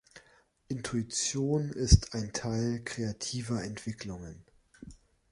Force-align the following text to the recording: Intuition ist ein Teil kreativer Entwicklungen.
Intuition 0.71 1.71
ist 1.73 2.15
ein 2.15 2.33
Teil 2.33 2.81
kreativer 2.83 3.61
Entwicklungen. 3.63 4.43